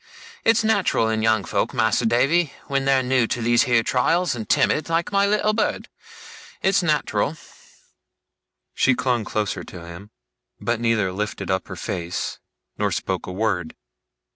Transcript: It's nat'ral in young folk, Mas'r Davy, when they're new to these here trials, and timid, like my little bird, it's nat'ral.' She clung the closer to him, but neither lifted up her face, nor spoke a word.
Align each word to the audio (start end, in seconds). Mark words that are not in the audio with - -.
It's 0.43 0.63
nat'ral 0.63 1.09
in 1.09 1.21
young 1.21 1.43
folk, 1.43 1.75
Mas'r 1.75 2.07
Davy, 2.07 2.53
when 2.65 2.85
they're 2.85 3.03
new 3.03 3.27
to 3.27 3.39
these 3.39 3.65
here 3.65 3.83
trials, 3.83 4.33
and 4.33 4.49
timid, 4.49 4.89
like 4.89 5.11
my 5.11 5.27
little 5.27 5.53
bird, 5.53 5.89
it's 6.63 6.81
nat'ral.' 6.81 7.37
She 8.73 8.95
clung 8.95 9.23
the 9.25 9.29
closer 9.29 9.63
to 9.63 9.85
him, 9.85 10.09
but 10.59 10.79
neither 10.79 11.11
lifted 11.11 11.51
up 11.51 11.67
her 11.67 11.75
face, 11.75 12.39
nor 12.79 12.91
spoke 12.91 13.27
a 13.27 13.31
word. 13.31 13.75